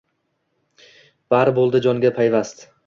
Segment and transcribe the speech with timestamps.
[1.35, 2.69] Bari boʼldi jonga payvast.